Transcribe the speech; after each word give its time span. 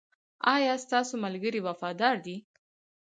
ایا 0.55 0.73
ستاسو 0.85 1.13
ملګري 1.25 1.59
وفادار 1.67 2.15
دي؟ 2.25 2.37